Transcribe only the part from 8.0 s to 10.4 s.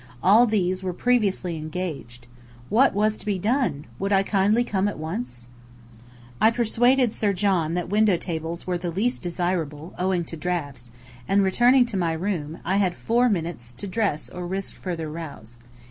tables were the least desirable, owing to